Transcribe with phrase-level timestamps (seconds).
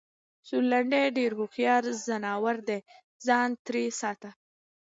[0.47, 2.79] سورلنډی ډېر هوښیار ځناور دی٬
[3.25, 4.31] ځان ترې ساته!